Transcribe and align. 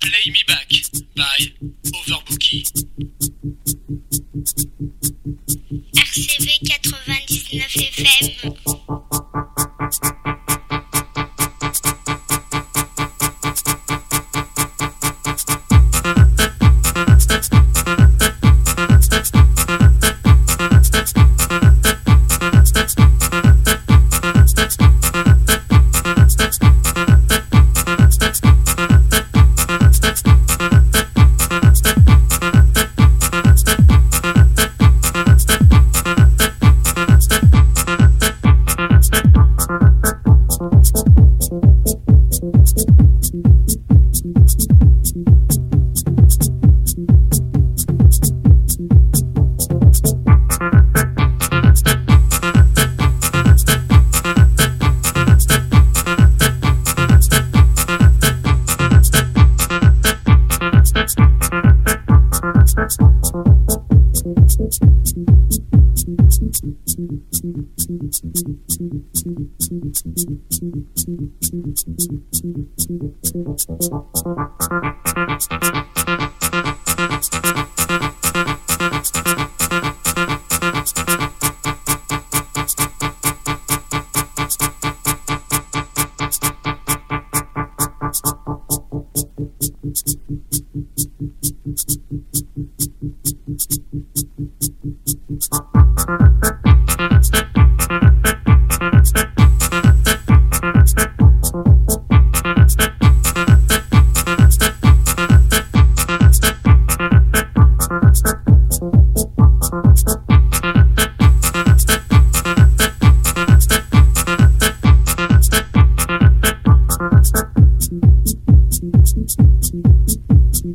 Play 0.00 0.26
Me 0.32 0.42
Back 0.48 0.66
by 1.16 1.38
Overbookie. 1.94 2.64
RCV 5.94 6.48
99 7.06 7.60
FM. 7.68 8.34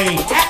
Hey. 0.00 0.49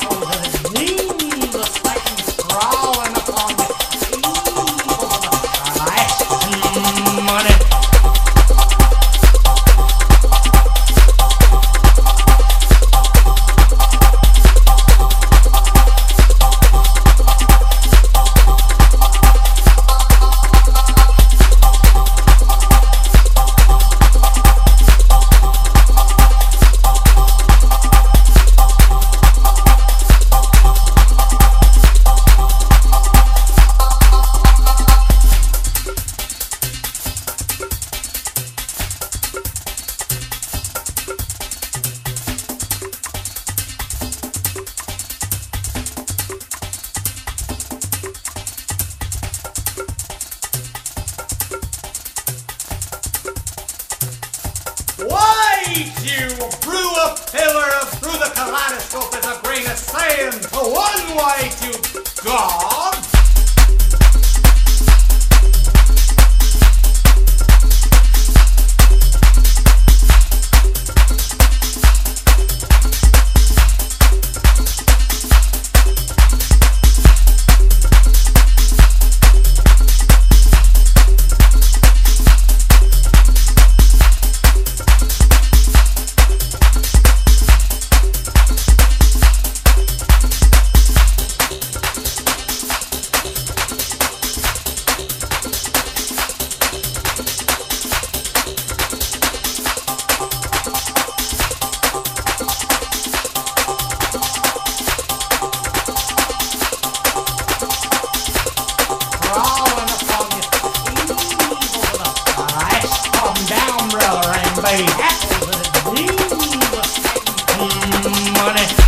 Money. 118.46 118.79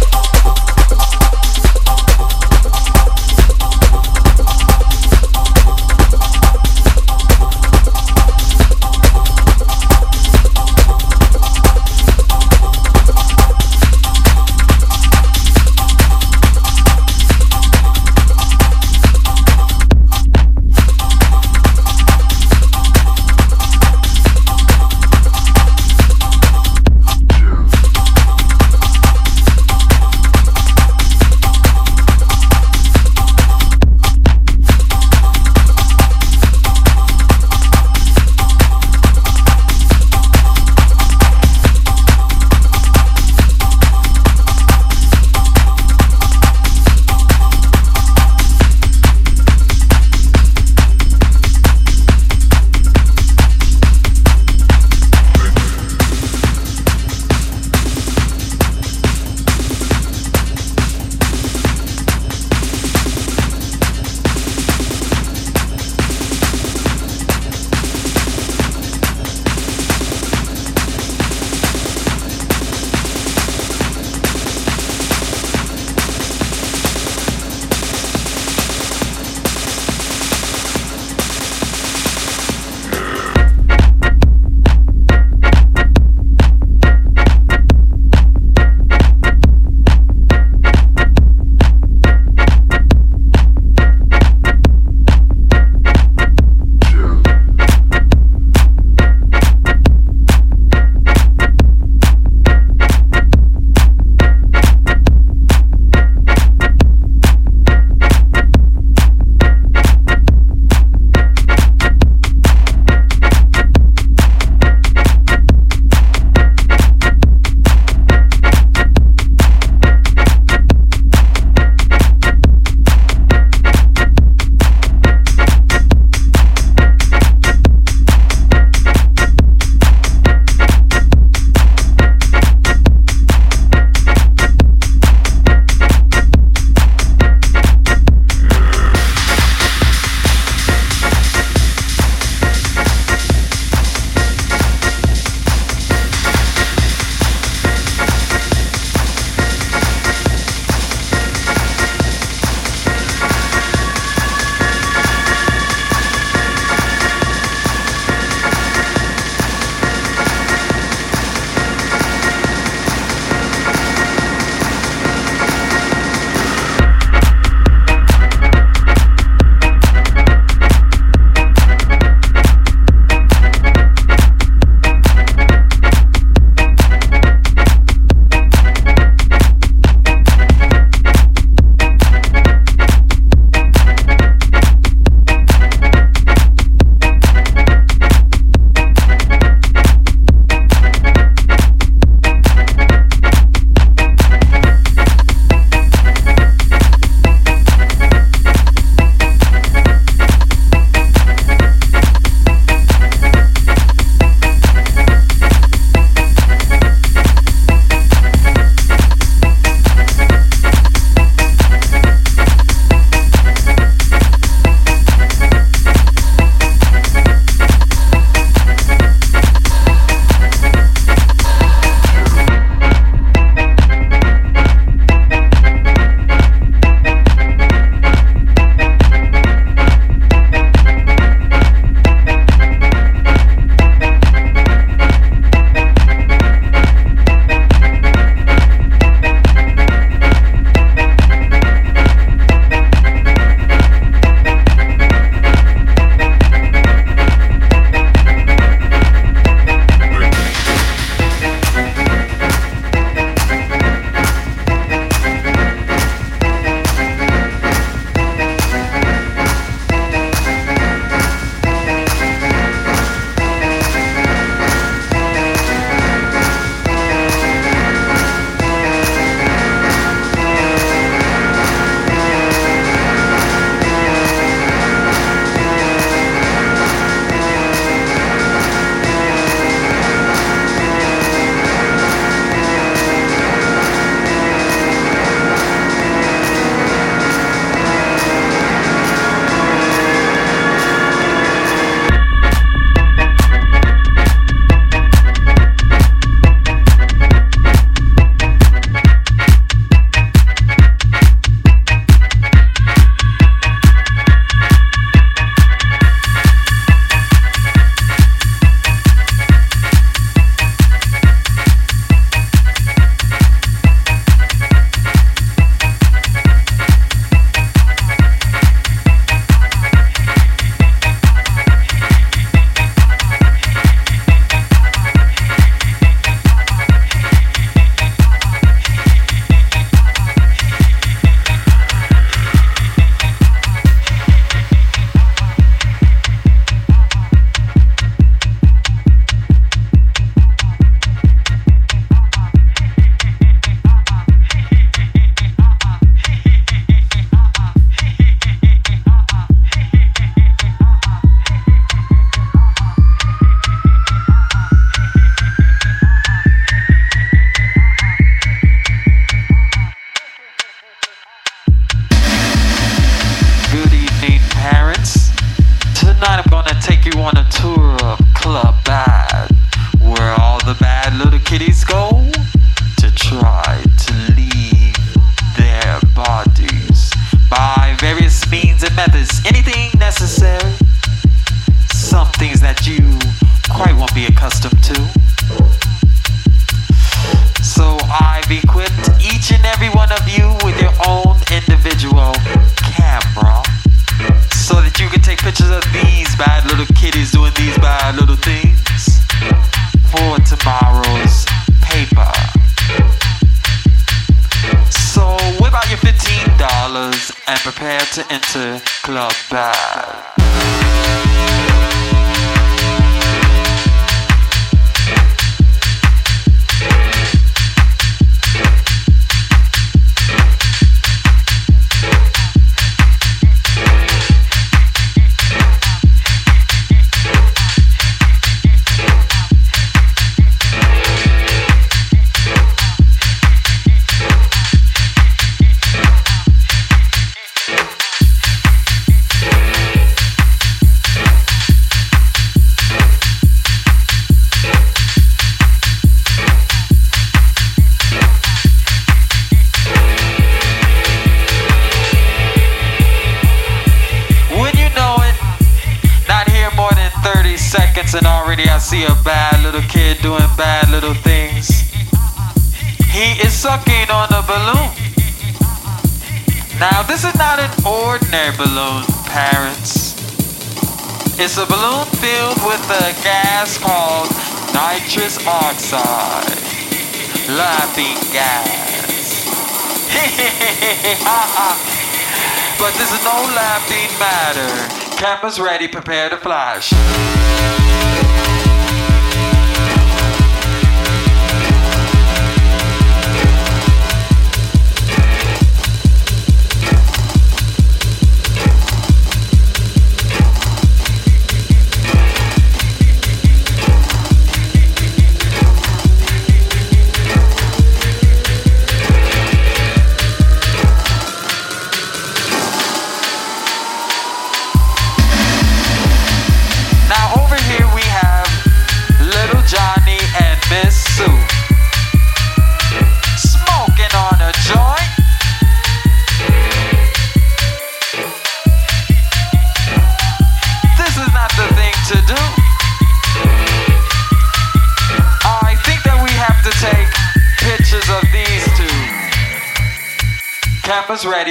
Matter. 484.55 485.17
Cameras 485.17 485.61
ready, 485.61 485.89
prepare 485.89 486.31
to 486.31 486.37
flash. 486.37 486.93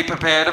Prepare 0.04 0.51